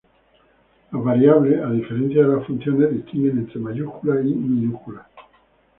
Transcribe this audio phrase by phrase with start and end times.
[0.91, 5.05] Las variables, a diferencia de las funciones, distinguen entre mayúsculas y minúsculas.